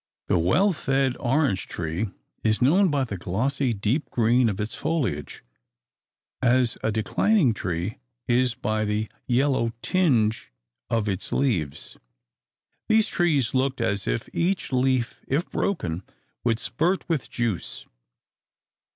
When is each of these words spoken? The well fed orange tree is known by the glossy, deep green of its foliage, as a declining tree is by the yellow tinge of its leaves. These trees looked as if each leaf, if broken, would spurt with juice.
The 0.29 0.39
well 0.39 0.71
fed 0.73 1.15
orange 1.19 1.67
tree 1.67 2.09
is 2.43 2.59
known 2.59 2.89
by 2.89 3.03
the 3.03 3.17
glossy, 3.19 3.71
deep 3.71 4.09
green 4.09 4.49
of 4.49 4.59
its 4.59 4.73
foliage, 4.73 5.43
as 6.41 6.75
a 6.81 6.91
declining 6.91 7.53
tree 7.53 7.99
is 8.27 8.55
by 8.55 8.83
the 8.83 9.09
yellow 9.27 9.73
tinge 9.83 10.51
of 10.89 11.07
its 11.07 11.31
leaves. 11.31 11.97
These 12.89 13.09
trees 13.09 13.53
looked 13.53 13.79
as 13.79 14.07
if 14.07 14.27
each 14.33 14.71
leaf, 14.71 15.21
if 15.27 15.47
broken, 15.51 16.01
would 16.43 16.57
spurt 16.57 17.07
with 17.07 17.29
juice. 17.29 17.85